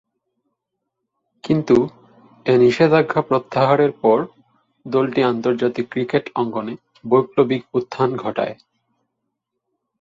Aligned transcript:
কিন্তু, 1.43 1.75
এ 2.45 2.53
নিষেধাজ্ঞা 2.57 3.21
প্রত্যাহারের 3.21 3.91
পর 4.01 4.17
দলটি 4.85 5.21
আন্তর্জাতিক 5.23 5.85
ক্রিকেট 5.91 6.25
অঙ্গনে 6.35 6.73
বৈপ্লবিক 7.05 7.61
উত্থান 7.73 8.09
ঘটায়। 8.15 8.55